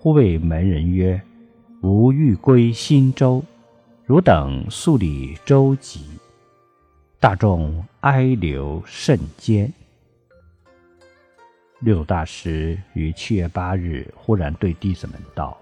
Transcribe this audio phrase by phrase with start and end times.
[0.00, 1.20] 忽谓门人曰
[1.82, 3.42] ：“吾欲归新州，
[4.06, 5.98] 汝等速理舟楫。”
[7.18, 9.72] 大众哀留甚坚。
[11.80, 15.58] 六祖大师于七月八日忽然对弟子们道：“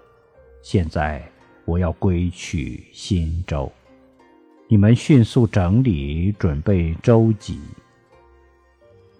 [0.61, 1.27] 现在
[1.65, 3.71] 我要归去新州，
[4.67, 7.57] 你们迅速整理准备舟楫。”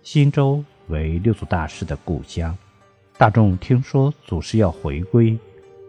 [0.04, 2.56] 新州为六祖大师的故乡，
[3.18, 5.36] 大众听说祖师要回归，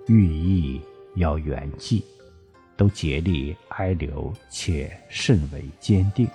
[0.06, 0.80] 寓意
[1.16, 2.02] 要圆寂，
[2.74, 6.26] 都竭力哀留，且甚为坚定，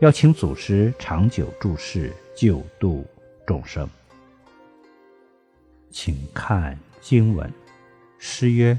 [0.00, 3.06] 要请祖师长久住世，救度
[3.46, 3.88] 众生。
[5.92, 7.48] 请看经文，
[8.18, 8.76] 诗曰：“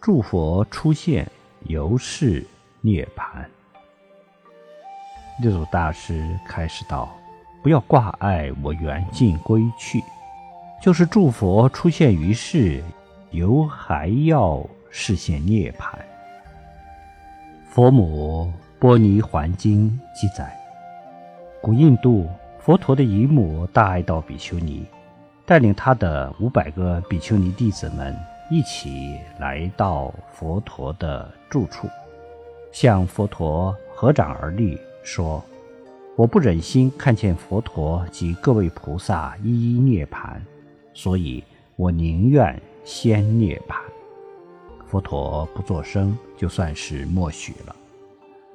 [0.00, 1.30] 诸佛出现，
[1.64, 2.42] 犹是
[2.80, 3.44] 涅槃。”
[5.42, 7.14] 六祖大师开始道。
[7.60, 10.00] 不要挂碍我缘尽归去，
[10.80, 12.82] 就是诸佛出现于世，
[13.32, 15.98] 犹还要实现涅槃。
[17.68, 20.56] 佛母波尼环经记载，
[21.60, 22.28] 古印度
[22.60, 24.86] 佛陀的姨母大爱道比丘尼，
[25.44, 28.16] 带领他的五百个比丘尼弟子们
[28.48, 31.88] 一起来到佛陀的住处，
[32.72, 35.44] 向佛陀合掌而立，说。
[36.16, 40.32] 我不忍心看见佛陀及各位菩萨一一涅槃，
[40.98, 41.44] 所以
[41.76, 43.76] 我宁愿先涅槃。
[44.84, 47.76] 佛陀不作声，就算是默许了。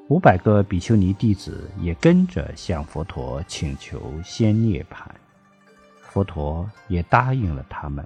[0.09, 5.07] 五百个比丘尼弟子也跟着向佛陀请求先涅槃，
[6.01, 8.05] 佛陀也答应了他们，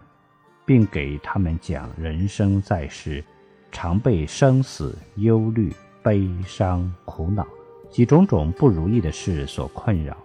[0.68, 3.24] 并给他们讲人生在世，
[3.72, 5.74] 常被生死、忧虑、
[6.04, 7.44] 悲伤、苦恼。
[7.90, 10.16] 及种种不如意的事所困扰，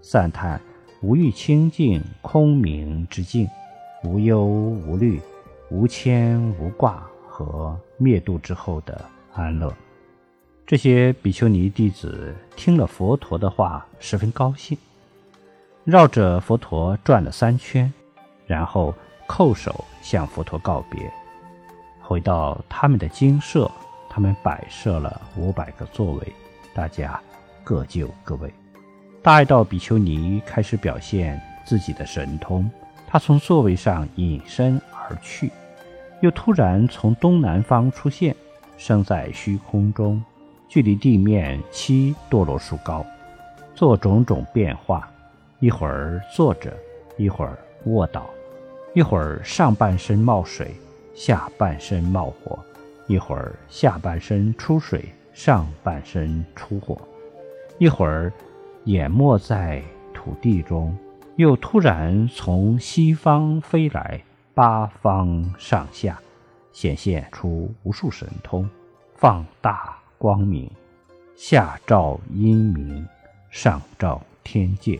[0.00, 0.58] 赞叹
[1.02, 3.48] 无欲清净空明之境，
[4.04, 5.20] 无忧无虑、
[5.68, 9.04] 无牵无挂和灭度之后的
[9.34, 9.74] 安乐。
[10.64, 14.78] 这些比丘尼弟子听了佛陀的话，十分高兴，
[15.82, 17.92] 绕着佛陀转了三圈，
[18.46, 18.94] 然后
[19.26, 21.12] 叩首向佛陀告别，
[22.00, 23.68] 回到他们的精舍，
[24.08, 26.32] 他们摆设了五百个座位。
[26.72, 27.20] 大家
[27.64, 28.54] 各就各位。
[29.22, 32.68] 大爱道比丘尼开始表现自己的神通，
[33.06, 35.48] 他从座位上隐身而去，
[36.22, 38.34] 又突然从东南方出现，
[38.76, 40.20] 升在虚空中，
[40.68, 43.06] 距离地面七多罗树高，
[43.76, 45.08] 做种种变化：
[45.60, 46.76] 一会儿坐着，
[47.16, 48.28] 一会儿卧倒，
[48.92, 50.74] 一会儿上半身冒水，
[51.14, 52.58] 下半身冒火，
[53.06, 55.04] 一会儿下半身出水。
[55.32, 57.00] 上半身出火，
[57.78, 58.30] 一会儿
[58.84, 59.82] 淹没在
[60.12, 60.96] 土地中，
[61.36, 64.22] 又突然从西方飞来，
[64.54, 66.18] 八方上下
[66.72, 68.68] 显现出无数神通，
[69.14, 70.70] 放大光明，
[71.36, 73.06] 下照阴明，
[73.50, 74.98] 上照天界。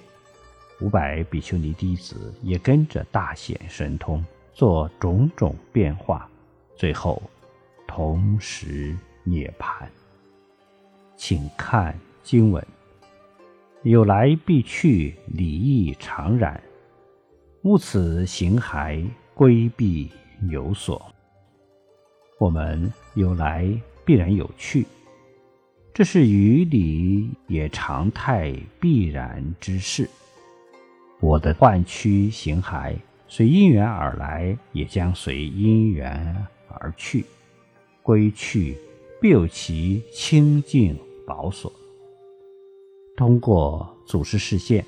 [0.80, 6.28] 五百比丘尼弟子也跟着大显神通，做种种变化，
[6.76, 7.22] 最后
[7.86, 9.86] 同时涅槃。
[11.16, 12.64] 请看经文：
[13.84, 16.62] 有来必去，礼义常然。
[17.62, 19.04] 勿此行骸，
[19.34, 20.08] 规避
[20.48, 21.04] 有所。
[22.38, 23.68] 我们有来
[24.04, 24.86] 必然有去，
[25.92, 30.08] 这是于理也常态必然之事。
[31.20, 32.94] 我的幻躯形骸，
[33.26, 37.24] 随因缘而来，也将随因缘而去。
[38.00, 38.76] 归去
[39.20, 40.96] 必有其清净。
[41.26, 41.72] 宝所。
[43.22, 44.84] 通过祖师视线，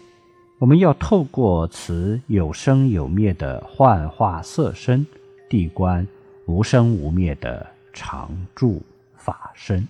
[0.58, 5.06] 我们要透过此有生有灭的幻化色身，
[5.48, 6.04] 地观
[6.46, 8.82] 无生无灭的常住
[9.14, 9.86] 法身。